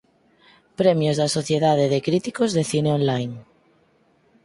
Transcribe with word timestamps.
Premios 0.79 1.15
da 1.21 1.33
Sociedade 1.37 1.85
de 1.93 1.99
Críticos 2.07 2.49
de 2.55 2.63
Cine 2.71 2.91
Online. 2.99 3.37